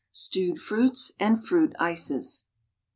STEWED 0.13 0.57
FRUITS 0.59 1.11
AND 1.19 1.43
FRUIT 1.45 1.73
ICES. 1.79 2.45